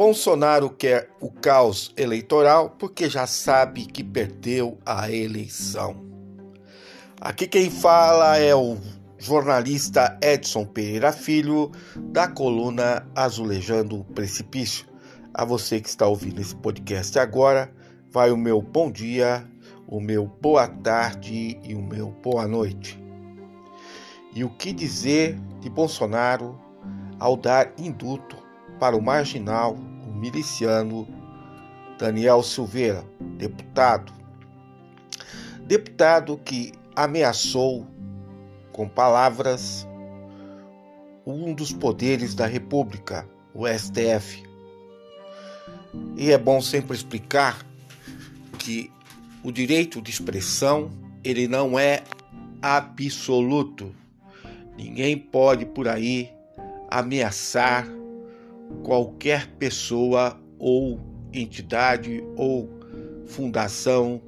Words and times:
Bolsonaro 0.00 0.70
quer 0.70 1.10
o 1.20 1.30
caos 1.30 1.92
eleitoral 1.94 2.70
porque 2.70 3.06
já 3.06 3.26
sabe 3.26 3.84
que 3.84 4.02
perdeu 4.02 4.78
a 4.86 5.12
eleição. 5.12 5.94
Aqui 7.20 7.46
quem 7.46 7.70
fala 7.70 8.38
é 8.38 8.54
o 8.54 8.78
jornalista 9.18 10.18
Edson 10.22 10.64
Pereira 10.64 11.12
Filho, 11.12 11.70
da 11.98 12.26
coluna 12.26 13.06
Azulejando 13.14 14.00
o 14.00 14.04
Precipício. 14.04 14.86
A 15.34 15.44
você 15.44 15.82
que 15.82 15.90
está 15.90 16.06
ouvindo 16.06 16.40
esse 16.40 16.56
podcast 16.56 17.18
agora, 17.18 17.70
vai 18.08 18.30
o 18.30 18.38
meu 18.38 18.62
bom 18.62 18.90
dia, 18.90 19.46
o 19.86 20.00
meu 20.00 20.26
boa 20.26 20.66
tarde 20.66 21.60
e 21.62 21.74
o 21.74 21.82
meu 21.82 22.08
boa 22.22 22.48
noite. 22.48 22.98
E 24.34 24.44
o 24.44 24.48
que 24.48 24.72
dizer 24.72 25.38
de 25.60 25.68
Bolsonaro 25.68 26.58
ao 27.18 27.36
dar 27.36 27.74
induto 27.76 28.48
para 28.80 28.96
o 28.96 29.02
marginal, 29.02 29.74
o 29.74 30.12
miliciano 30.12 31.06
Daniel 31.98 32.42
Silveira, 32.42 33.04
deputado. 33.36 34.10
Deputado 35.66 36.38
que 36.38 36.72
ameaçou 36.96 37.86
com 38.72 38.88
palavras 38.88 39.86
um 41.26 41.52
dos 41.52 41.72
poderes 41.72 42.34
da 42.34 42.46
República, 42.46 43.28
o 43.54 43.68
STF. 43.68 44.42
E 46.16 46.32
é 46.32 46.38
bom 46.38 46.62
sempre 46.62 46.96
explicar 46.96 47.64
que 48.58 48.90
o 49.44 49.52
direito 49.52 50.00
de 50.00 50.10
expressão 50.10 50.90
ele 51.22 51.46
não 51.46 51.78
é 51.78 52.02
absoluto. 52.62 53.94
Ninguém 54.74 55.18
pode 55.18 55.66
por 55.66 55.86
aí 55.86 56.30
ameaçar 56.90 57.86
qualquer 58.82 59.46
pessoa 59.58 60.40
ou 60.58 61.00
entidade 61.32 62.22
ou 62.36 62.68
fundação 63.26 64.20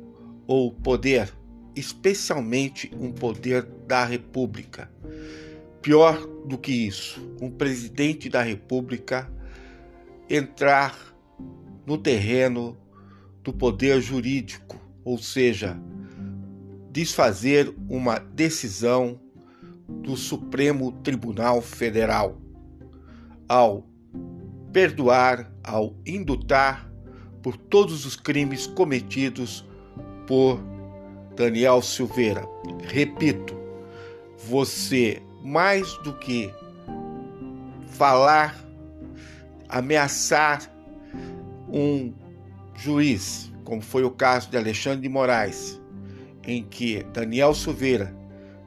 ou 0.46 0.72
poder, 0.72 1.32
especialmente 1.74 2.90
um 2.98 3.12
poder 3.12 3.62
da 3.86 4.04
República. 4.04 4.90
Pior 5.80 6.26
do 6.46 6.56
que 6.56 6.72
isso, 6.72 7.20
um 7.40 7.50
presidente 7.50 8.28
da 8.28 8.42
República 8.42 9.30
entrar 10.28 10.96
no 11.84 11.98
terreno 11.98 12.76
do 13.42 13.52
poder 13.52 14.00
jurídico, 14.00 14.80
ou 15.04 15.18
seja, 15.18 15.76
desfazer 16.90 17.74
uma 17.88 18.18
decisão 18.18 19.18
do 19.88 20.16
Supremo 20.16 20.92
Tribunal 21.02 21.60
Federal 21.60 22.40
ao 23.48 23.91
perdoar, 24.72 25.52
ao 25.62 25.94
indutar 26.06 26.90
por 27.42 27.56
todos 27.56 28.06
os 28.06 28.16
crimes 28.16 28.66
cometidos 28.66 29.68
por 30.26 30.60
Daniel 31.36 31.82
Silveira. 31.82 32.46
Repito, 32.84 33.54
você 34.46 35.22
mais 35.42 35.92
do 35.98 36.14
que 36.14 36.52
falar, 37.88 38.56
ameaçar 39.68 40.62
um 41.68 42.12
juiz, 42.74 43.52
como 43.64 43.80
foi 43.80 44.04
o 44.04 44.10
caso 44.10 44.50
de 44.50 44.56
Alexandre 44.56 45.02
de 45.02 45.08
Moraes, 45.08 45.80
em 46.44 46.62
que 46.62 47.02
Daniel 47.12 47.54
Silveira 47.54 48.14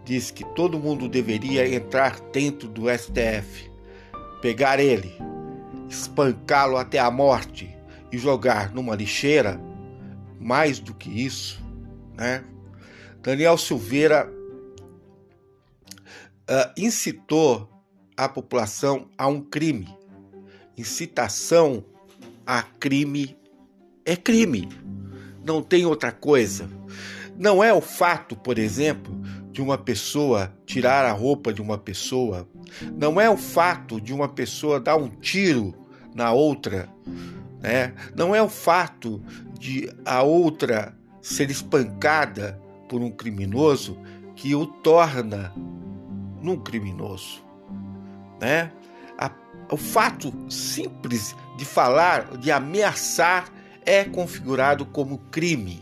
disse 0.04 0.32
que 0.32 0.46
todo 0.54 0.80
mundo 0.80 1.10
deveria 1.10 1.68
entrar 1.68 2.20
dentro 2.32 2.68
do 2.68 2.84
STF 2.90 3.70
pegar 4.42 4.80
ele, 4.80 5.12
espancá-lo 5.90 6.78
até 6.78 7.00
a 7.00 7.12
morte 7.12 7.76
e 8.12 8.18
jogar 8.18 8.74
numa 8.74 8.96
lixeira, 8.96 9.60
mais 10.40 10.80
do 10.80 10.94
que 10.94 11.10
isso, 11.10 11.64
né? 12.16 12.44
Daniel 13.22 13.58
Silveira 13.58 14.32
uh, 16.50 16.72
incitou 16.78 17.70
a 18.16 18.30
população 18.30 19.10
a 19.18 19.28
um 19.28 19.42
crime. 19.42 19.88
Incitação 20.78 21.84
a 22.46 22.62
crime 22.62 23.38
é 24.06 24.16
crime, 24.16 24.70
não 25.44 25.64
tem 25.64 25.86
outra 25.86 26.12
coisa. 26.12 26.70
Não 27.38 27.64
é 27.64 27.74
o 27.74 27.82
fato, 27.82 28.36
por 28.36 28.60
exemplo, 28.60 29.14
de 29.56 29.62
uma 29.62 29.78
pessoa 29.78 30.52
tirar 30.66 31.06
a 31.06 31.14
roupa 31.14 31.54
de 31.54 31.62
uma 31.62 31.78
pessoa, 31.78 32.46
não 32.98 33.22
é 33.22 33.30
o 33.30 33.38
fato 33.38 34.02
de 34.02 34.14
uma 34.14 34.28
pessoa 34.28 34.82
dar 34.82 34.98
um 34.98 35.08
tiro 35.08 35.74
na 36.14 36.34
outra, 36.34 36.90
né? 37.62 37.94
não 38.14 38.36
é 38.36 38.42
o 38.42 38.50
fato 38.50 39.24
de 39.58 39.90
a 40.04 40.22
outra 40.24 40.94
ser 41.22 41.50
espancada 41.50 42.62
por 42.90 43.02
um 43.02 43.10
criminoso 43.10 43.98
que 44.36 44.54
o 44.54 44.66
torna 44.66 45.54
num 46.42 46.58
criminoso. 46.58 47.42
Né? 48.42 48.70
O 49.72 49.78
fato 49.78 50.34
simples 50.50 51.34
de 51.58 51.64
falar, 51.64 52.38
de 52.38 52.52
ameaçar, 52.52 53.48
é 53.86 54.04
configurado 54.04 54.86
como 54.86 55.18
crime. 55.32 55.82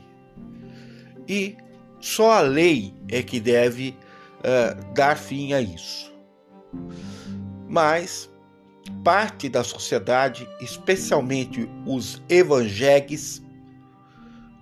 E 1.27 1.57
só 2.03 2.31
a 2.31 2.41
lei 2.41 2.93
é 3.07 3.23
que 3.23 3.39
deve 3.39 3.97
uh, 4.39 4.93
dar 4.93 5.17
fim 5.17 5.53
a 5.53 5.61
isso. 5.61 6.11
Mas 7.65 8.29
parte 9.05 9.47
da 9.47 9.63
sociedade, 9.63 10.45
especialmente 10.59 11.65
os 11.87 12.21
evangélicos, 12.27 13.41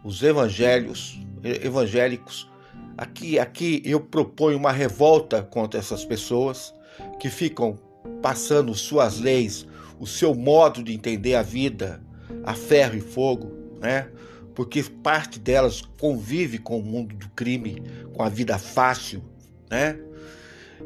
os 0.03 0.22
evangelhos, 0.22 1.19
evangélicos, 1.44 2.47
aqui, 2.96 3.40
aqui 3.40 3.81
eu 3.84 4.00
proponho 4.00 4.56
uma 4.56 4.72
revolta 4.72 5.41
contra 5.41 5.79
essas 5.79 6.06
pessoas 6.06 6.72
que 7.19 7.28
ficam 7.28 7.75
passando 8.22 8.75
suas 8.75 9.19
leis, 9.19 9.66
o 10.00 10.06
seu 10.06 10.35
modo 10.35 10.84
de 10.84 10.94
entender 10.94 11.34
a 11.34 11.41
vida, 11.41 12.03
a 12.44 12.53
ferro 12.53 12.96
e 12.97 13.02
fogo, 13.02 13.52
né? 13.79 14.12
Porque 14.56 14.84
parte 14.84 15.39
delas 15.39 15.81
convive 16.00 16.57
com 16.57 16.79
o 16.79 16.84
mundo 16.84 17.16
do 17.16 17.29
crime, 17.29 17.81
com 18.13 18.23
a 18.23 18.29
vida 18.29 18.57
fácil, 18.57 19.23
né? 19.69 20.00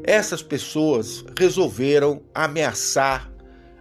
Essas 0.04 0.42
pessoas 0.42 1.24
resolveram 1.38 2.22
ameaçar 2.34 3.32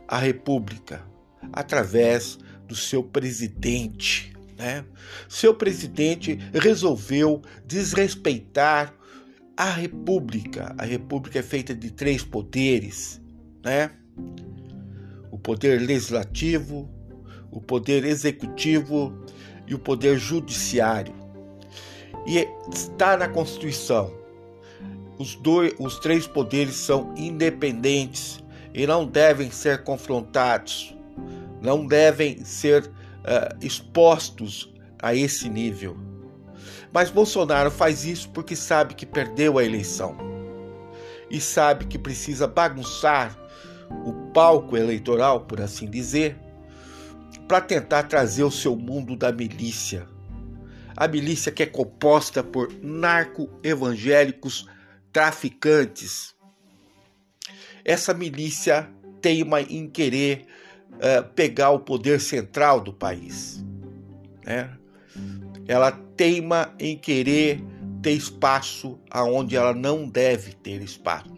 a 0.08 0.18
República 0.18 1.04
através 1.52 2.38
do 2.68 2.76
seu 2.76 3.04
presidente, 3.04 4.34
né? 4.58 4.86
Seu 5.28 5.54
presidente 5.54 6.40
resolveu 6.54 7.42
desrespeitar 7.66 8.94
a 9.58 9.70
República. 9.72 10.74
A 10.78 10.86
República 10.86 11.40
é 11.40 11.44
feita 11.44 11.74
de 11.74 11.92
três 11.92 12.24
poderes, 12.24 13.22
né? 13.64 13.92
O 15.32 15.38
poder 15.38 15.82
legislativo, 15.82 16.90
o 17.52 17.62
poder 17.62 18.04
executivo 18.04 19.14
e 19.68 19.74
o 19.74 19.80
poder 19.80 20.18
judiciário. 20.18 21.14
E 22.26 22.48
está 22.72 23.16
na 23.18 23.28
Constituição. 23.28 24.12
Os, 25.18 25.36
dois, 25.36 25.74
os 25.80 26.00
três 26.00 26.28
poderes 26.28 26.76
são 26.76 27.14
independentes 27.16 28.44
e 28.74 28.86
não 28.86 29.06
devem 29.06 29.50
ser 29.50 29.84
confrontados, 29.84 30.96
não 31.62 31.86
devem 31.88 32.44
ser 32.44 32.86
uh, 32.86 33.58
expostos 33.62 34.74
a 35.02 35.16
esse 35.16 35.48
nível. 35.48 35.98
Mas 36.92 37.10
Bolsonaro 37.10 37.72
faz 37.72 38.06
isso 38.06 38.30
porque 38.30 38.56
sabe 38.56 38.94
que 38.94 39.06
perdeu 39.06 39.58
a 39.58 39.64
eleição 39.64 40.18
e 41.30 41.40
sabe 41.40 41.86
que 41.86 41.98
precisa 41.98 42.48
bagunçar 42.48 43.38
o 44.06 44.14
palco 44.32 44.76
eleitoral, 44.76 45.42
por 45.42 45.62
assim 45.62 45.90
dizer, 45.90 46.38
para 47.48 47.62
tentar 47.62 48.04
trazer 48.04 48.44
o 48.44 48.52
seu 48.52 48.76
mundo 48.76 49.16
da 49.16 49.32
milícia. 49.32 50.08
A 50.96 51.08
milícia 51.08 51.52
que 51.52 51.64
é 51.64 51.66
composta 51.66 52.44
por 52.44 52.72
narco-evangélicos 52.82 54.68
traficantes. 55.12 56.34
Essa 57.84 58.14
milícia 58.14 58.90
teima 59.22 59.62
em 59.62 59.90
querer 59.90 60.46
uh, 60.94 61.24
pegar 61.34 61.72
o 61.72 61.80
poder 61.80 62.20
central 62.20 62.80
do 62.80 62.94
país. 62.94 63.64
Né? 64.46 64.70
Ela 65.68 65.92
teima 65.92 66.74
em 66.80 66.98
querer 66.98 67.62
ter 68.02 68.12
espaço 68.12 69.00
aonde 69.10 69.56
ela 69.56 69.74
não 69.74 70.08
deve 70.08 70.54
ter 70.54 70.82
espaço. 70.82 71.30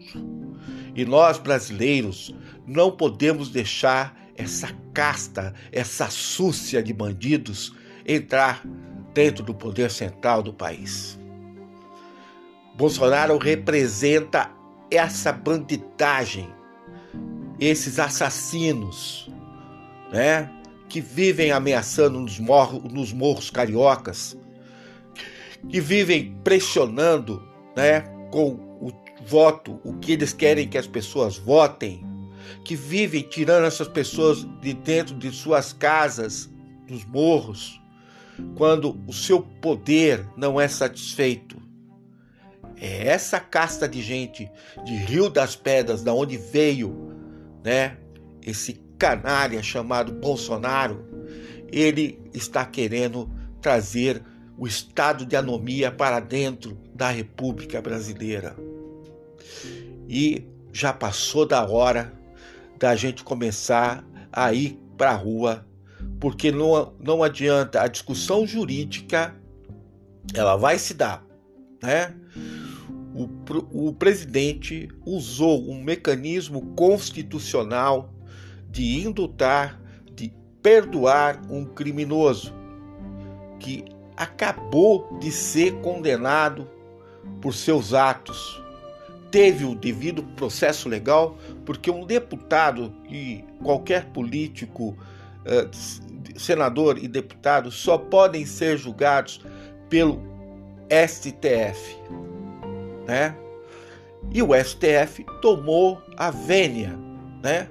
E 0.94 1.04
nós 1.04 1.38
brasileiros 1.38 2.34
não 2.66 2.90
podemos 2.90 3.48
deixar 3.48 4.27
essa 4.38 4.68
casta, 4.94 5.52
essa 5.72 6.08
súcia 6.08 6.80
de 6.80 6.92
bandidos 6.92 7.74
entrar 8.06 8.62
dentro 9.12 9.44
do 9.44 9.52
poder 9.52 9.90
central 9.90 10.42
do 10.42 10.54
país. 10.54 11.18
Bolsonaro 12.76 13.36
representa 13.36 14.50
essa 14.88 15.32
bandidagem, 15.32 16.48
esses 17.58 17.98
assassinos, 17.98 19.28
né? 20.12 20.48
Que 20.88 21.00
vivem 21.00 21.50
ameaçando 21.50 22.20
nos 22.20 22.38
nos 22.38 23.12
morros 23.12 23.50
cariocas, 23.50 24.38
que 25.68 25.80
vivem 25.80 26.38
pressionando, 26.44 27.42
né? 27.76 28.02
Com 28.30 28.52
o 28.80 28.92
voto, 29.26 29.80
o 29.84 29.94
que 29.94 30.12
eles 30.12 30.32
querem 30.32 30.68
que 30.68 30.78
as 30.78 30.86
pessoas 30.86 31.36
votem, 31.36 32.07
que 32.64 32.74
vivem 32.74 33.22
tirando 33.22 33.64
essas 33.64 33.88
pessoas 33.88 34.46
de 34.60 34.74
dentro 34.74 35.14
de 35.14 35.30
suas 35.30 35.72
casas, 35.72 36.50
dos 36.86 37.04
morros, 37.04 37.80
quando 38.56 38.98
o 39.06 39.12
seu 39.12 39.40
poder 39.42 40.24
não 40.36 40.60
é 40.60 40.66
satisfeito. 40.66 41.60
É 42.76 43.08
essa 43.08 43.40
casta 43.40 43.88
de 43.88 44.00
gente 44.00 44.50
de 44.84 44.94
Rio 44.96 45.28
das 45.28 45.56
Pedras, 45.56 46.02
da 46.02 46.14
onde 46.14 46.36
veio, 46.36 47.12
né? 47.64 47.98
Esse 48.40 48.74
canalha 48.98 49.62
chamado 49.62 50.12
Bolsonaro, 50.12 51.04
ele 51.70 52.20
está 52.32 52.64
querendo 52.64 53.30
trazer 53.60 54.22
o 54.56 54.66
estado 54.66 55.26
de 55.26 55.36
anomia 55.36 55.90
para 55.90 56.20
dentro 56.20 56.78
da 56.94 57.10
República 57.10 57.80
Brasileira. 57.80 58.56
E 60.08 60.44
já 60.72 60.92
passou 60.92 61.46
da 61.46 61.68
hora 61.68 62.17
da 62.78 62.94
gente 62.94 63.24
começar 63.24 64.04
a 64.32 64.52
ir 64.52 64.78
para 64.96 65.10
a 65.10 65.16
rua, 65.16 65.66
porque 66.20 66.52
não, 66.52 66.94
não 67.00 67.22
adianta 67.22 67.82
a 67.82 67.88
discussão 67.88 68.46
jurídica, 68.46 69.34
ela 70.34 70.56
vai 70.56 70.78
se 70.78 70.94
dar, 70.94 71.24
né? 71.82 72.14
O, 73.14 73.88
o 73.88 73.92
presidente 73.92 74.88
usou 75.04 75.68
um 75.68 75.82
mecanismo 75.82 76.66
constitucional 76.76 78.14
de 78.70 79.00
indultar, 79.04 79.80
de 80.14 80.32
perdoar 80.62 81.42
um 81.50 81.64
criminoso 81.64 82.54
que 83.58 83.84
acabou 84.16 85.18
de 85.18 85.32
ser 85.32 85.80
condenado 85.80 86.68
por 87.40 87.54
seus 87.54 87.92
atos 87.92 88.62
teve 89.30 89.64
o 89.64 89.74
devido 89.74 90.22
processo 90.22 90.88
legal, 90.88 91.36
porque 91.64 91.90
um 91.90 92.06
deputado 92.06 92.92
e 93.08 93.44
qualquer 93.62 94.06
político, 94.06 94.96
eh, 95.44 95.68
senador 96.36 96.98
e 97.02 97.08
deputado 97.08 97.70
só 97.70 97.98
podem 97.98 98.46
ser 98.46 98.78
julgados 98.78 99.40
pelo 99.88 100.22
STF, 100.90 101.96
né? 103.06 103.36
E 104.30 104.42
o 104.42 104.48
STF 104.54 105.24
tomou 105.40 106.02
a 106.16 106.30
vênia, 106.30 106.98
né? 107.42 107.68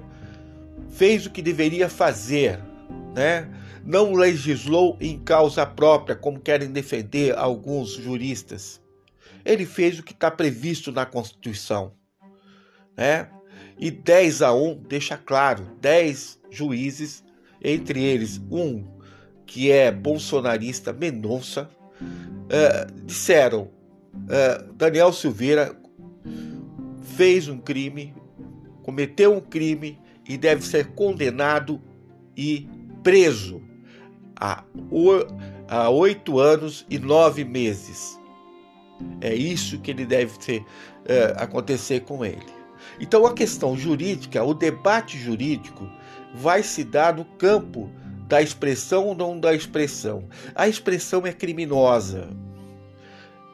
Fez 0.90 1.26
o 1.26 1.30
que 1.30 1.42
deveria 1.42 1.88
fazer, 1.88 2.60
né? 3.14 3.48
Não 3.84 4.12
legislou 4.12 4.96
em 5.00 5.18
causa 5.18 5.64
própria, 5.64 6.14
como 6.14 6.38
querem 6.38 6.70
defender 6.70 7.36
alguns 7.36 7.90
juristas 7.90 8.80
ele 9.48 9.64
fez 9.64 9.98
o 9.98 10.02
que 10.02 10.12
está 10.12 10.30
previsto 10.30 10.92
na 10.92 11.06
Constituição. 11.06 11.94
Né? 12.94 13.28
E 13.78 13.90
10 13.90 14.42
a 14.42 14.52
1 14.52 14.82
deixa 14.86 15.16
claro: 15.16 15.64
10 15.80 16.38
juízes, 16.50 17.24
entre 17.62 18.02
eles 18.02 18.40
um 18.50 18.84
que 19.46 19.72
é 19.72 19.90
bolsonarista, 19.90 20.92
Mendonça, 20.92 21.70
uh, 22.00 23.04
disseram: 23.06 23.70
uh, 24.14 24.72
Daniel 24.74 25.12
Silveira 25.12 25.74
fez 27.16 27.48
um 27.48 27.58
crime, 27.58 28.14
cometeu 28.82 29.34
um 29.34 29.40
crime 29.40 29.98
e 30.28 30.36
deve 30.36 30.62
ser 30.62 30.88
condenado 30.88 31.80
e 32.36 32.68
preso 33.02 33.62
a 34.36 34.62
oito 35.90 36.38
anos 36.38 36.86
e 36.88 36.98
nove 36.98 37.44
meses. 37.44 38.17
É 39.20 39.34
isso 39.34 39.78
que 39.78 39.90
ele 39.90 40.04
deve 40.04 40.38
ter, 40.38 40.64
é, 41.04 41.34
acontecer 41.36 42.00
com 42.00 42.24
ele. 42.24 42.58
Então 43.00 43.26
a 43.26 43.32
questão 43.32 43.76
jurídica, 43.76 44.42
o 44.42 44.54
debate 44.54 45.18
jurídico, 45.18 45.88
vai 46.34 46.62
se 46.62 46.84
dar 46.84 47.14
no 47.16 47.24
campo 47.24 47.90
da 48.28 48.42
expressão 48.42 49.06
ou 49.06 49.14
não 49.14 49.38
da 49.38 49.54
expressão. 49.54 50.28
A 50.54 50.68
expressão 50.68 51.26
é 51.26 51.32
criminosa, 51.32 52.28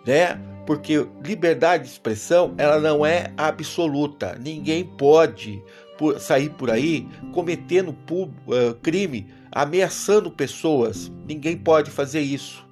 né? 0.07 0.39
Porque 0.67 1.07
liberdade 1.25 1.85
de 1.85 1.91
expressão 1.91 2.55
ela 2.57 2.81
não 2.81 3.05
é 3.05 3.33
absoluta. 3.37 4.37
Ninguém 4.41 4.85
pode 4.85 5.63
sair 6.19 6.51
por 6.51 6.71
aí 6.71 7.07
cometendo 7.33 7.91
uh, 8.11 8.75
crime, 8.83 9.29
ameaçando 9.53 10.31
pessoas. 10.31 11.13
Ninguém 11.27 11.57
pode 11.57 11.91
fazer 11.91 12.21
isso. 12.21 12.67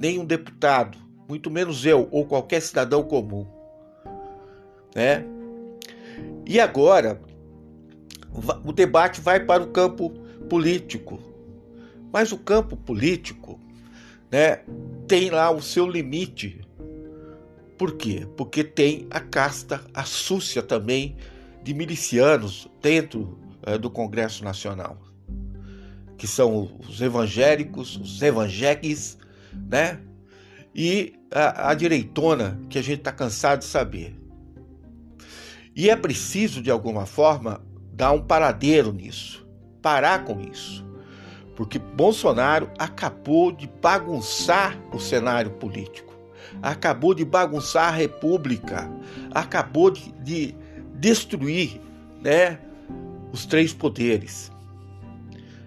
Nem 0.00 0.18
um 0.18 0.24
deputado 0.24 1.05
muito 1.28 1.50
menos 1.50 1.84
eu 1.84 2.08
ou 2.10 2.24
qualquer 2.24 2.60
cidadão 2.60 3.02
comum. 3.02 3.46
Né? 4.94 5.24
E 6.46 6.60
agora, 6.60 7.20
o 8.64 8.72
debate 8.72 9.20
vai 9.20 9.40
para 9.40 9.62
o 9.62 9.68
campo 9.68 10.10
político. 10.48 11.18
Mas 12.12 12.32
o 12.32 12.38
campo 12.38 12.76
político 12.76 13.60
né, 14.30 14.60
tem 15.06 15.30
lá 15.30 15.50
o 15.50 15.60
seu 15.60 15.88
limite. 15.88 16.60
Por 17.76 17.96
quê? 17.96 18.26
Porque 18.36 18.64
tem 18.64 19.06
a 19.10 19.20
casta, 19.20 19.82
a 19.92 20.04
súcia 20.04 20.62
também 20.62 21.16
de 21.62 21.74
milicianos 21.74 22.68
dentro 22.80 23.38
é, 23.62 23.76
do 23.76 23.90
Congresso 23.90 24.44
Nacional, 24.44 24.98
que 26.16 26.26
são 26.26 26.78
os 26.88 27.00
evangélicos, 27.00 27.96
os 27.96 28.22
evangélicos, 28.22 29.18
né? 29.68 30.00
E 30.76 31.14
a, 31.32 31.70
a 31.70 31.74
direitona 31.74 32.60
que 32.68 32.78
a 32.78 32.82
gente 32.82 32.98
está 32.98 33.10
cansado 33.10 33.60
de 33.60 33.64
saber. 33.64 34.14
E 35.74 35.88
é 35.88 35.96
preciso, 35.96 36.62
de 36.62 36.70
alguma 36.70 37.06
forma, 37.06 37.62
dar 37.94 38.12
um 38.12 38.20
paradeiro 38.20 38.92
nisso, 38.92 39.46
parar 39.80 40.24
com 40.24 40.38
isso. 40.38 40.84
Porque 41.54 41.78
Bolsonaro 41.78 42.70
acabou 42.78 43.50
de 43.50 43.66
bagunçar 43.66 44.78
o 44.92 45.00
cenário 45.00 45.52
político, 45.52 46.14
acabou 46.62 47.14
de 47.14 47.24
bagunçar 47.24 47.88
a 47.88 47.96
República, 47.96 48.90
acabou 49.32 49.90
de, 49.90 50.12
de 50.22 50.54
destruir 50.94 51.80
né, 52.20 52.58
os 53.32 53.46
três 53.46 53.72
poderes. 53.72 54.52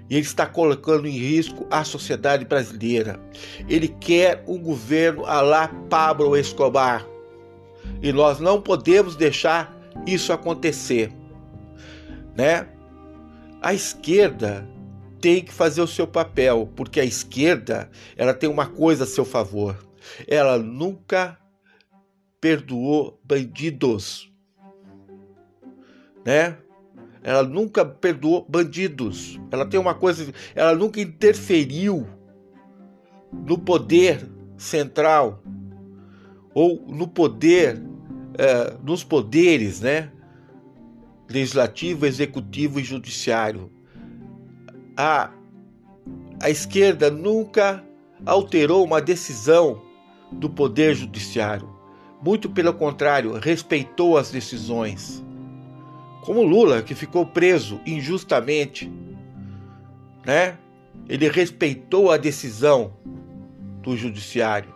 E 0.10 0.16
ele 0.16 0.26
está 0.26 0.46
colocando 0.46 1.08
em 1.08 1.12
risco 1.12 1.68
a 1.70 1.84
sociedade 1.84 2.44
brasileira. 2.44 3.20
Ele 3.68 3.88
quer 3.88 4.44
um 4.48 4.58
governo 4.58 5.26
a 5.26 5.42
lá 5.42 5.68
Pablo 5.90 6.36
Escobar. 6.36 7.06
E 8.02 8.12
nós 8.12 8.40
não 8.40 8.62
podemos 8.62 9.16
deixar 9.16 9.78
isso 10.08 10.34
acontecer. 10.34 11.12
Né? 12.36 12.68
A 13.62 13.74
esquerda 13.74 14.68
tem 15.22 15.44
que 15.44 15.54
fazer 15.54 15.82
o 15.82 15.88
seu 15.88 16.08
papel, 16.08 16.72
porque 16.76 17.00
a 17.00 17.06
esquerda, 17.06 17.90
ela 18.16 18.34
tem 18.34 18.50
uma 18.50 18.66
coisa 18.66 19.04
a 19.04 19.08
seu 19.08 19.26
favor. 19.26 19.78
Ela 20.28 20.58
nunca 20.58 21.38
perdoou 22.40 23.20
bandidos. 23.24 24.32
Né? 26.26 26.58
Ela 27.24 27.44
nunca 27.44 27.86
perdoou 27.86 28.46
bandidos. 28.48 29.40
Ela 29.52 29.66
tem 29.66 29.80
uma 29.80 29.94
coisa, 29.94 30.34
ela 30.56 30.74
nunca 30.74 31.02
interferiu 31.02 32.08
no 33.32 33.58
poder 33.58 34.28
central 34.58 35.44
ou 36.54 36.86
no 36.88 37.08
poder, 37.08 37.82
é, 38.38 38.76
nos 38.84 39.04
poderes, 39.04 39.82
né? 39.82 40.12
Legislativo, 41.30 42.06
executivo 42.06 42.80
e 42.80 42.84
judiciário. 42.84 43.72
A, 44.98 45.32
a 46.42 46.50
esquerda 46.50 47.12
nunca 47.12 47.84
alterou 48.26 48.84
uma 48.84 49.02
decisão 49.02 49.82
do 50.32 50.50
poder 50.50 50.96
judiciário. 50.96 51.70
Muito 52.24 52.50
pelo 52.50 52.74
contrário, 52.74 53.34
respeitou 53.34 54.18
as 54.18 54.32
decisões 54.32 55.24
como 56.30 56.44
Lula, 56.44 56.84
que 56.84 56.94
ficou 56.94 57.26
preso 57.26 57.82
injustamente, 57.88 58.88
né? 60.24 60.60
Ele 61.08 61.28
respeitou 61.28 62.12
a 62.12 62.18
decisão 62.18 62.94
do 63.82 63.98
judiciário. 63.98 64.72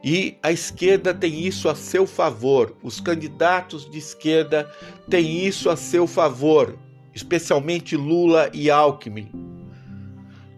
E 0.00 0.38
a 0.40 0.52
esquerda 0.52 1.12
tem 1.12 1.44
isso 1.44 1.68
a 1.68 1.74
seu 1.74 2.06
favor. 2.06 2.76
Os 2.80 3.00
candidatos 3.00 3.90
de 3.90 3.98
esquerda 3.98 4.70
têm 5.10 5.44
isso 5.44 5.68
a 5.68 5.74
seu 5.74 6.06
favor, 6.06 6.78
especialmente 7.12 7.96
Lula 7.96 8.50
e 8.54 8.70
Alckmin. 8.70 9.32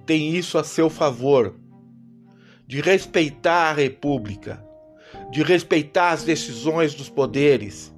Tem 0.05 0.37
isso 0.37 0.59
a 0.59 0.65
seu 0.65 0.91
favor 0.91 1.55
de 2.67 2.83
respeitar 2.83 3.71
a 3.71 3.73
República, 3.73 4.63
de 5.31 5.43
respeitar 5.43 6.11
as 6.11 6.25
decisões 6.25 6.95
dos 6.95 7.09
poderes, 7.09 7.94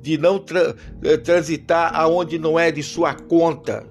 de 0.00 0.16
não 0.16 0.38
tra 0.38 0.74
eh, 1.02 1.16
transitar 1.16 1.94
aonde 1.94 2.38
não 2.38 2.58
é 2.58 2.70
de 2.70 2.82
sua 2.82 3.14
conta, 3.14 3.86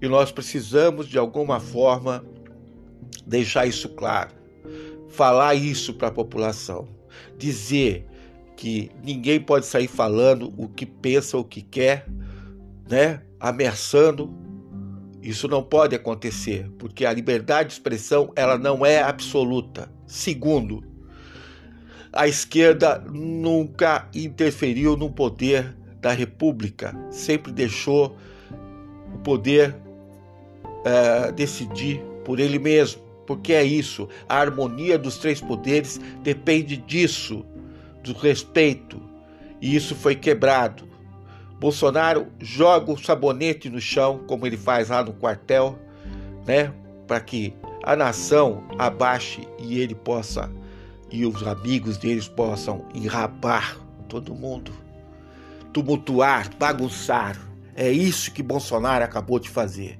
E 0.00 0.08
nós 0.08 0.30
precisamos, 0.30 1.08
de 1.08 1.18
alguma 1.18 1.58
forma, 1.60 2.24
deixar 3.26 3.66
isso 3.66 3.88
claro, 3.88 4.32
falar 5.08 5.54
isso 5.54 5.94
para 5.94 6.08
a 6.08 6.12
população, 6.12 6.86
dizer 7.38 8.06
que 8.56 8.90
ninguém 9.02 9.40
pode 9.40 9.66
sair 9.66 9.88
falando 9.88 10.52
o 10.58 10.68
que 10.68 10.84
pensa, 10.84 11.38
o 11.38 11.44
que 11.44 11.62
quer, 11.62 12.06
né? 12.88 13.22
Ameaçando. 13.40 14.32
Isso 15.22 15.48
não 15.48 15.62
pode 15.62 15.96
acontecer, 15.96 16.70
porque 16.78 17.06
a 17.06 17.12
liberdade 17.12 17.68
de 17.70 17.74
expressão 17.74 18.30
ela 18.36 18.58
não 18.58 18.84
é 18.84 19.02
absoluta. 19.02 19.90
Segundo, 20.06 20.84
a 22.14 22.28
esquerda 22.28 23.02
nunca 23.12 24.08
interferiu 24.14 24.96
no 24.96 25.10
poder 25.10 25.74
da 26.00 26.12
República, 26.12 26.94
sempre 27.10 27.50
deixou 27.50 28.16
o 29.12 29.18
poder 29.18 29.74
é, 30.84 31.32
decidir 31.32 32.00
por 32.24 32.38
ele 32.38 32.58
mesmo, 32.58 33.02
porque 33.26 33.52
é 33.52 33.64
isso, 33.64 34.08
a 34.28 34.38
harmonia 34.38 34.96
dos 34.96 35.18
três 35.18 35.40
poderes 35.40 36.00
depende 36.22 36.76
disso, 36.76 37.44
do 38.02 38.12
respeito, 38.12 39.02
e 39.60 39.74
isso 39.74 39.94
foi 39.94 40.14
quebrado. 40.14 40.84
Bolsonaro 41.58 42.28
joga 42.38 42.92
o 42.92 42.98
sabonete 42.98 43.68
no 43.68 43.80
chão, 43.80 44.20
como 44.28 44.46
ele 44.46 44.56
faz 44.56 44.90
lá 44.90 45.02
no 45.02 45.14
quartel, 45.14 45.78
né, 46.46 46.72
para 47.08 47.18
que 47.20 47.54
a 47.82 47.96
nação 47.96 48.62
abaixe 48.78 49.48
e 49.58 49.80
ele 49.80 49.94
possa 49.94 50.50
e 51.14 51.26
os 51.26 51.46
amigos 51.46 51.96
deles 51.96 52.28
possam 52.28 52.86
enrabar 52.94 53.78
todo 54.08 54.34
mundo 54.34 54.84
tumultuar, 55.74 56.48
bagunçar. 56.56 57.36
É 57.74 57.90
isso 57.90 58.32
que 58.32 58.42
Bolsonaro 58.42 59.04
acabou 59.04 59.40
de 59.40 59.50
fazer. 59.50 59.98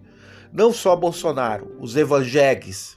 Não 0.52 0.73
só 0.73 0.94
Bolsonaro, 0.94 1.76
os 1.80 1.97
evangélicos. 1.97 2.97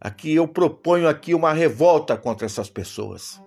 Aqui 0.00 0.34
eu 0.34 0.48
proponho 0.48 1.08
aqui 1.08 1.32
uma 1.32 1.52
revolta 1.52 2.16
contra 2.16 2.44
essas 2.44 2.68
pessoas. 2.68 3.40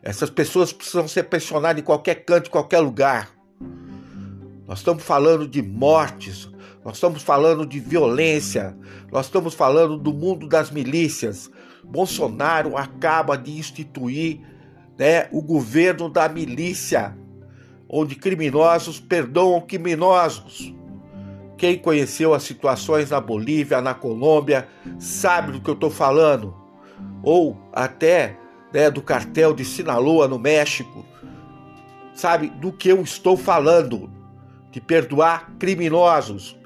Essas 0.00 0.30
pessoas 0.30 0.72
precisam 0.72 1.08
ser 1.08 1.24
pressionadas 1.24 1.82
em 1.82 1.84
qualquer 1.84 2.24
canto, 2.24 2.46
em 2.46 2.50
qualquer 2.50 2.78
lugar. 2.78 3.30
Nós 4.66 4.78
estamos 4.78 5.02
falando 5.02 5.46
de 5.46 5.60
mortes, 5.60 6.48
nós 6.84 6.94
estamos 6.94 7.22
falando 7.22 7.66
de 7.66 7.80
violência, 7.80 8.76
nós 9.10 9.26
estamos 9.26 9.54
falando 9.54 9.98
do 9.98 10.14
mundo 10.14 10.46
das 10.46 10.70
milícias. 10.70 11.50
Bolsonaro 11.84 12.76
acaba 12.76 13.36
de 13.36 13.58
instituir 13.58 14.40
né, 14.98 15.28
o 15.32 15.42
governo 15.42 16.08
da 16.08 16.28
milícia 16.28 17.16
onde 17.92 18.14
criminosos 18.14 18.98
perdoam 18.98 19.60
criminosos. 19.60 20.74
Quem 21.58 21.78
conheceu 21.78 22.32
as 22.32 22.42
situações 22.42 23.10
na 23.10 23.20
Bolívia, 23.20 23.82
na 23.82 23.92
Colômbia, 23.92 24.66
sabe 24.98 25.52
do 25.52 25.60
que 25.60 25.68
eu 25.68 25.74
estou 25.74 25.90
falando. 25.90 26.56
Ou 27.22 27.56
até 27.70 28.38
né, 28.72 28.90
do 28.90 29.02
cartel 29.02 29.52
de 29.52 29.64
Sinaloa 29.64 30.26
no 30.26 30.38
México, 30.38 31.04
sabe 32.14 32.48
do 32.48 32.72
que 32.72 32.90
eu 32.90 33.02
estou 33.02 33.36
falando. 33.36 34.10
De 34.70 34.80
perdoar 34.80 35.52
criminosos 35.58 36.56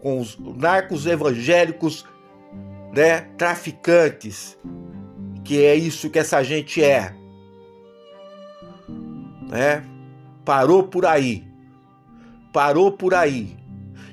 com 0.00 0.18
os 0.18 0.38
narcos 0.38 1.06
evangélicos, 1.06 2.06
né, 2.92 3.22
traficantes, 3.38 4.58
que 5.42 5.64
é 5.64 5.74
isso 5.74 6.10
que 6.10 6.18
essa 6.18 6.42
gente 6.42 6.82
é. 6.82 7.14
Né? 9.48 9.82
Parou 10.44 10.84
por 10.84 11.06
aí. 11.06 11.44
Parou 12.52 12.92
por 12.92 13.14
aí. 13.14 13.56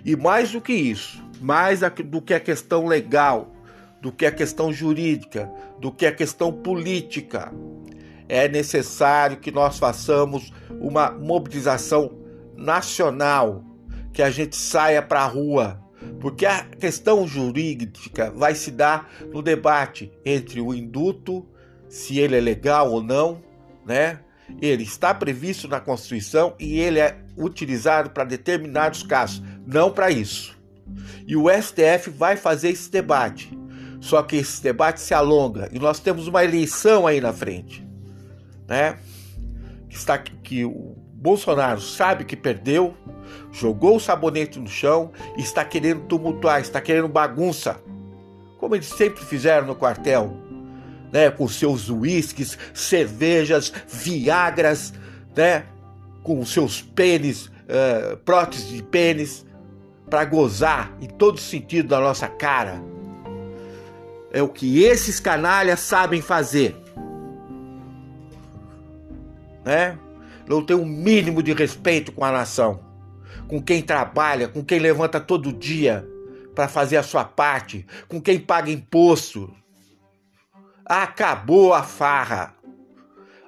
E 0.05 0.15
mais 0.15 0.51
do 0.51 0.62
que 0.62 0.74
isso, 0.74 1.21
mais 1.41 1.81
do 1.81 2.21
que 2.21 2.33
a 2.33 2.39
questão 2.39 2.86
legal, 2.86 3.53
do 4.01 4.12
que 4.12 4.25
a 4.25 4.31
questão 4.31 4.71
jurídica, 4.71 5.51
do 5.79 5.91
que 5.91 6.05
a 6.05 6.12
questão 6.12 6.51
política, 6.51 7.51
é 8.29 8.48
necessário 8.48 9.38
que 9.38 9.51
nós 9.51 9.77
façamos 9.77 10.53
uma 10.79 11.12
mobilização 11.12 12.12
nacional, 12.55 13.63
que 14.13 14.21
a 14.21 14.29
gente 14.29 14.55
saia 14.55 15.01
para 15.01 15.21
a 15.21 15.27
rua, 15.27 15.81
porque 16.20 16.46
a 16.46 16.63
questão 16.63 17.27
jurídica 17.27 18.32
vai 18.32 18.56
se 18.56 18.72
dar 18.72 19.10
no 19.32 19.41
debate 19.41 20.12
entre 20.25 20.62
o 20.62 20.74
induto, 20.74 21.46
se 21.88 22.20
ele 22.20 22.38
é 22.38 22.41
legal 22.41 22.91
ou 22.91 23.01
não, 23.01 23.41
né? 23.86 24.20
Ele 24.62 24.84
está 24.84 25.13
previsto 25.13 25.68
na 25.68 25.79
Constituição 25.79 26.56
e 26.60 26.79
ele 26.79 27.00
é 27.00 27.20
utilizado 27.38 28.10
para 28.10 28.24
determinados 28.24 29.03
casos, 29.03 29.44
não 29.65 29.91
para 29.91 30.10
isso. 30.10 30.58
E 31.27 31.36
o 31.36 31.46
STF 31.50 32.10
vai 32.10 32.36
fazer 32.36 32.70
esse 32.70 32.89
debate. 32.89 33.58
Só 34.01 34.24
que 34.24 34.38
esse 34.38 34.63
debate 34.63 35.01
se 35.01 35.13
alonga 35.13 35.70
e 35.72 35.77
nós 35.77 36.00
temos 36.00 36.27
uma 36.27 36.44
eleição 36.44 37.06
aí 37.06 37.20
na 37.20 37.34
frente, 37.34 37.86
né? 38.68 38.98
Está 39.89 40.18
que 40.18 40.63
o 40.63 40.96
Bolsonaro 41.13 41.82
sabe 41.82 42.24
que 42.24 42.38
perdeu, 42.38 42.96
jogou 43.51 43.96
o 43.96 44.00
sabonete 44.00 44.60
no 44.60 44.68
chão 44.68 45.12
e 45.38 45.41
está 45.41 45.65
querendo 45.65 46.01
tumultuar, 46.06 46.62
está 46.62 46.79
querendo 46.79 47.08
bagunça, 47.08 47.82
como 48.58 48.75
eles 48.75 48.88
sempre 48.88 49.24
fizeram 49.24 49.65
no 49.65 49.75
quartel 49.75 50.50
né, 51.12 51.29
com 51.29 51.48
seus 51.48 51.89
uísques, 51.89 52.58
cervejas, 52.74 53.72
viagras, 53.88 54.94
né, 55.36 55.65
com 56.24 56.46
seus 56.46 56.82
pênis, 56.82 57.48
uh, 57.48 58.18
próteses 58.18 58.70
de 58.70 58.84
pênis, 58.84 59.46
para 60.10 60.25
gozar 60.25 60.91
em 61.01 61.08
todo 61.08 61.39
sentido 61.39 61.89
da 61.89 62.00
nossa 62.00 62.27
cara. 62.27 62.82
É 64.32 64.41
o 64.41 64.48
que 64.48 64.84
esses 64.84 65.20
canalhas 65.20 65.79
sabem 65.79 66.22
fazer. 66.22 66.75
Né? 69.65 69.98
Não 70.48 70.63
tem 70.63 70.75
um 70.75 70.86
mínimo 70.86 71.44
de 71.44 71.53
respeito 71.53 72.12
com 72.12 72.24
a 72.24 72.32
nação, 72.32 72.79
com 73.50 73.62
quem 73.62 73.82
trabalha, 73.82 74.48
com 74.48 74.63
quem 74.63 74.79
levanta 74.79 75.20
todo 75.20 75.51
dia 75.51 76.08
para 76.56 76.70
fazer 76.70 76.96
a 76.96 77.03
sua 77.03 77.25
parte, 77.25 77.86
com 78.08 78.22
quem 78.22 78.39
paga 78.39 78.72
imposto, 78.72 79.53
Acabou 80.89 81.72
a 81.72 81.84
farra. 81.84 82.56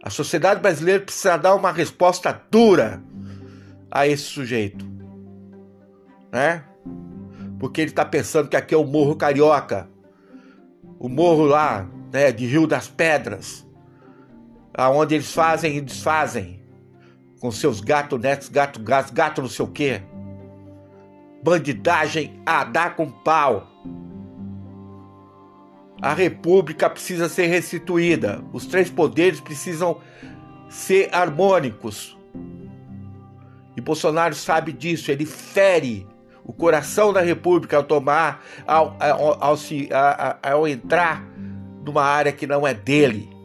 A 0.03 0.11
sociedade 0.11 0.61
brasileira 0.61 1.03
precisa 1.03 1.37
dar 1.37 1.55
uma 1.55 1.71
resposta 1.71 2.39
dura 2.51 3.01
a 3.89 4.05
esse 4.05 4.25
sujeito, 4.25 4.85
né? 6.31 6.63
Porque 7.59 7.81
ele 7.81 7.89
está 7.89 8.05
pensando 8.05 8.47
que 8.47 8.55
aqui 8.55 8.75
é 8.75 8.77
o 8.77 8.85
Morro 8.85 9.15
Carioca, 9.15 9.89
o 10.99 11.09
morro 11.09 11.45
lá, 11.45 11.89
né, 12.13 12.31
de 12.31 12.45
Rio 12.45 12.67
das 12.67 12.87
Pedras, 12.87 13.67
aonde 14.71 15.15
eles 15.15 15.33
fazem 15.33 15.77
e 15.77 15.81
desfazem 15.81 16.60
com 17.41 17.51
seus 17.51 17.81
gato 17.81 18.19
netos, 18.19 18.47
gato 18.47 18.79
gato, 18.79 19.11
gato 19.11 19.41
não 19.41 19.49
sei 19.49 19.65
o 19.65 19.67
quê. 19.67 20.01
Bandidagem 21.43 22.39
a 22.45 22.63
dar 22.63 22.95
com 22.95 23.09
pau. 23.09 23.67
A 25.99 26.13
república 26.13 26.87
precisa 26.87 27.27
ser 27.27 27.47
restituída. 27.47 28.43
Os 28.53 28.67
três 28.67 28.91
poderes 28.91 29.41
precisam 29.41 29.99
ser 30.69 31.09
harmônicos. 31.11 32.15
E 33.75 33.81
Bolsonaro 33.81 34.35
sabe 34.35 34.71
disso, 34.71 35.11
ele 35.11 35.25
fere 35.25 36.07
o 36.43 36.53
coração 36.53 37.11
da 37.11 37.21
república 37.21 37.77
ao 37.77 37.83
tomar, 37.83 38.43
ao, 38.67 38.95
ao, 38.99 39.43
ao, 39.43 39.57
ao 40.43 40.67
entrar 40.67 41.23
numa 41.83 42.03
área 42.03 42.31
que 42.31 42.45
não 42.45 42.67
é 42.67 42.73
dele. 42.73 43.40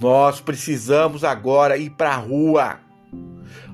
Nós 0.00 0.40
precisamos 0.40 1.24
agora 1.24 1.76
ir 1.76 1.90
para 1.90 2.10
a 2.12 2.16
rua. 2.16 2.78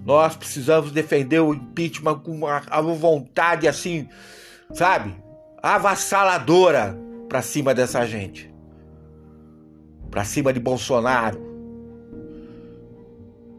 Nós 0.04 0.36
precisamos 0.36 0.92
defender 0.92 1.40
o 1.40 1.54
impeachment 1.54 2.20
com 2.20 2.32
uma, 2.32 2.62
uma 2.80 2.94
vontade 2.94 3.66
assim, 3.68 4.08
sabe? 4.72 5.14
avassaladora 5.62 6.96
para 7.28 7.42
cima 7.42 7.74
dessa 7.74 8.06
gente. 8.06 8.52
Para 10.10 10.24
cima 10.24 10.52
de 10.52 10.60
Bolsonaro. 10.60 11.44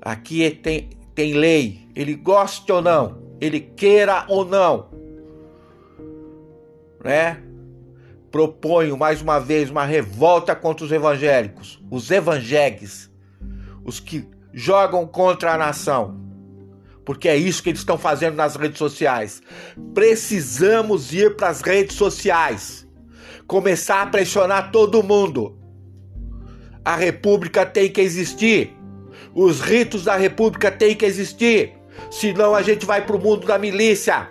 Aqui 0.01 0.50
tem, 0.51 0.89
tem 1.13 1.33
lei, 1.33 1.89
ele 1.93 2.15
goste 2.15 2.71
ou 2.71 2.81
não, 2.81 3.21
ele 3.41 3.59
queira 3.59 4.25
ou 4.29 4.45
não. 4.45 4.88
Né? 7.03 7.43
Proponho 8.31 8.98
mais 8.98 9.22
uma 9.22 9.39
vez 9.39 9.69
uma 9.69 9.86
revolta 9.86 10.55
contra 10.55 10.86
os 10.86 10.91
evangélicos, 10.91 11.81
os 11.89 12.12
evangélicos, 12.12 13.10
os 13.86 14.00
que 14.00 14.27
jogam 14.53 15.07
contra 15.07 15.53
a 15.53 15.57
nação 15.57 16.27
porque 17.07 17.29
é 17.29 17.38
isso 17.38 17.63
que 17.63 17.69
eles 17.69 17.79
estão 17.79 17.98
fazendo 17.98 18.36
nas 18.36 18.57
redes 18.57 18.77
sociais. 18.77 19.41
Precisamos 19.93 21.13
ir 21.13 21.38
para 21.38 21.48
as 21.48 21.62
redes 21.62 21.96
sociais, 21.96 22.86
começar 23.48 24.01
a 24.01 24.07
pressionar 24.07 24.74
todo 24.74 25.01
mundo. 25.01 25.57
A 26.84 26.98
República 26.98 27.65
tem 27.65 27.89
que 27.89 28.01
existir. 28.01 28.75
Os 29.34 29.62
ritos 29.62 30.03
da 30.03 30.17
República 30.17 30.69
têm 30.69 30.98
que 30.98 31.05
existir. 31.05 31.72
Senão 32.12 32.53
a 32.53 32.62
gente 32.62 32.86
vai 32.86 33.05
pro 33.05 33.17
mundo 33.17 33.48
da 33.48 33.57
milícia. 33.57 34.29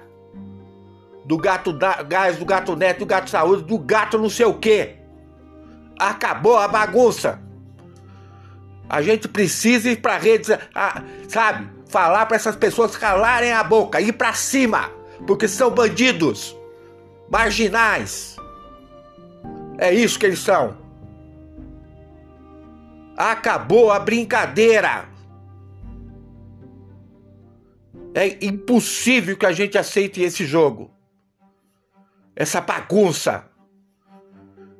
Do 1.26 1.36
gato 1.36 1.72
da, 1.72 2.02
gás, 2.02 2.36
do 2.36 2.44
gato 2.44 2.76
neto, 2.76 3.00
do 3.00 3.06
gato 3.06 3.28
saúde, 3.28 3.64
do 3.64 3.78
gato 3.78 4.16
não 4.16 4.30
sei 4.30 4.46
o 4.46 4.54
quê. 4.54 4.96
Acabou 5.98 6.56
a 6.56 6.68
bagunça. 6.68 7.40
A 8.88 9.02
gente 9.02 9.26
precisa 9.26 9.90
ir 9.90 9.96
pra 9.96 10.16
rede, 10.16 10.46
sabe? 11.28 11.68
Falar 11.88 12.26
para 12.26 12.36
essas 12.36 12.54
pessoas 12.54 12.96
calarem 12.96 13.52
a 13.52 13.64
boca, 13.64 14.00
ir 14.00 14.12
para 14.12 14.32
cima, 14.32 14.90
porque 15.26 15.48
são 15.48 15.70
bandidos, 15.70 16.56
marginais. 17.28 18.36
É 19.78 19.92
isso 19.92 20.18
que 20.18 20.26
eles 20.26 20.38
são. 20.38 20.76
Acabou 23.16 23.90
a 23.90 23.98
brincadeira. 23.98 25.08
É 28.14 28.44
impossível 28.44 29.36
que 29.36 29.46
a 29.46 29.52
gente 29.52 29.76
aceite 29.76 30.22
esse 30.22 30.46
jogo. 30.46 30.95
Essa 32.36 32.60
bagunça. 32.60 33.46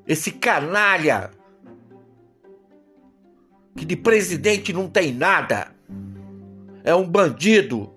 Esse 0.07 0.31
canalha. 0.31 1.31
Que 3.75 3.87
de 3.87 3.97
presidente 3.97 4.75
não 4.75 4.89
tem 4.89 5.13
nada. 5.13 5.75
É 6.85 6.95
um 6.95 7.09
bandido. 7.09 7.91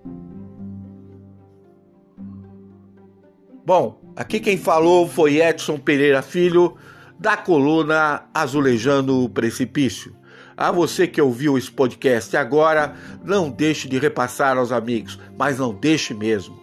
Bom, 3.64 4.00
aqui 4.16 4.40
quem 4.40 4.56
falou 4.56 5.06
foi 5.06 5.40
Edson 5.40 5.78
Pereira 5.78 6.22
Filho, 6.22 6.76
da 7.18 7.36
coluna 7.36 8.28
Azulejando 8.32 9.22
o 9.22 9.28
Precipício. 9.28 10.16
A 10.56 10.72
você 10.72 11.06
que 11.06 11.20
ouviu 11.20 11.56
esse 11.56 11.70
podcast 11.70 12.36
agora, 12.36 12.94
não 13.22 13.50
deixe 13.50 13.88
de 13.88 13.98
repassar 13.98 14.58
aos 14.58 14.72
amigos, 14.72 15.18
mas 15.38 15.58
não 15.58 15.72
deixe 15.72 16.12
mesmo, 16.12 16.60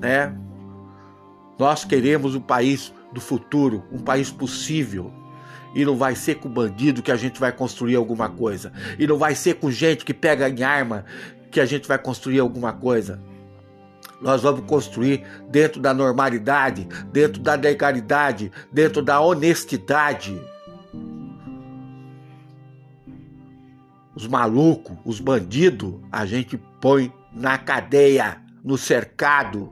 né? 0.00 0.36
Nós 1.58 1.84
queremos 1.84 2.34
um 2.34 2.40
país 2.40 2.92
do 3.12 3.20
futuro, 3.20 3.84
um 3.92 3.98
país 3.98 4.30
possível. 4.30 5.12
E 5.74 5.84
não 5.84 5.96
vai 5.96 6.14
ser 6.14 6.36
com 6.36 6.48
bandido 6.48 7.02
que 7.02 7.10
a 7.10 7.16
gente 7.16 7.38
vai 7.38 7.52
construir 7.52 7.96
alguma 7.96 8.28
coisa. 8.28 8.72
E 8.98 9.06
não 9.06 9.18
vai 9.18 9.34
ser 9.34 9.54
com 9.54 9.70
gente 9.70 10.04
que 10.04 10.14
pega 10.14 10.48
em 10.48 10.62
arma 10.62 11.04
que 11.50 11.60
a 11.60 11.66
gente 11.66 11.86
vai 11.86 11.98
construir 11.98 12.40
alguma 12.40 12.72
coisa. 12.72 13.20
Nós 14.20 14.42
vamos 14.42 14.64
construir 14.66 15.24
dentro 15.50 15.80
da 15.80 15.92
normalidade, 15.92 16.88
dentro 17.12 17.42
da 17.42 17.54
legalidade, 17.54 18.50
dentro 18.72 19.02
da 19.02 19.20
honestidade. 19.20 20.40
os 24.16 24.26
malucos, 24.26 24.96
os 25.04 25.20
bandidos, 25.20 25.94
a 26.10 26.24
gente 26.24 26.56
põe 26.80 27.12
na 27.30 27.58
cadeia, 27.58 28.38
no 28.64 28.78
cercado. 28.78 29.70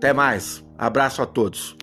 Até 0.00 0.14
mais. 0.14 0.64
Abraço 0.78 1.20
a 1.20 1.26
todos. 1.26 1.76